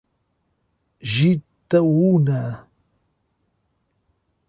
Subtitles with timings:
[1.11, 2.39] Jitaúna